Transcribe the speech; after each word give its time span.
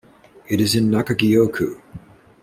It 0.47 0.59
is 0.59 0.73
in 0.73 0.89
Nakagyo-ku. 0.89 1.79